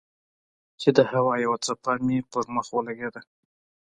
چې 0.81 0.89
د 0.97 0.99
هوا 1.11 1.33
يوه 1.45 1.57
چپه 1.65 1.93
مې 2.05 2.17
پۀ 2.31 2.39
مخ 2.55 2.67
ولګېده 2.71 3.21